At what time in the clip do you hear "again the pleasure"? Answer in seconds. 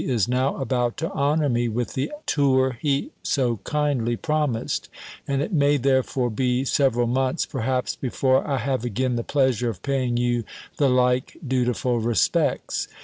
8.83-9.69